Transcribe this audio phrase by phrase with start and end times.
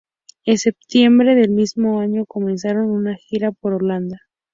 [0.45, 4.17] En septiembre del mismo año comenzaron una gira por Holanda.